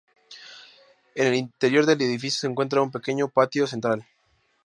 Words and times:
En 1.13 1.27
el 1.27 1.35
interior 1.35 1.85
del 1.85 2.01
edificio 2.01 2.39
se 2.39 2.47
encuentra 2.47 2.81
un 2.81 2.89
pequeño 2.89 3.27
patio 3.27 3.67
central. 3.67 4.03